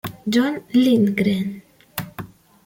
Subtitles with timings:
[0.33, 1.61] John Lindgren